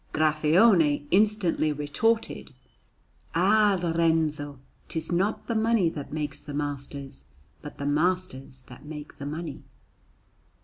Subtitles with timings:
[0.13, 2.53] Graffione instantly retorted,
[3.35, 7.25] "Ah, Lorenzo, 'tis not the money that makes the masters,
[7.61, 9.61] but the masters that make the money."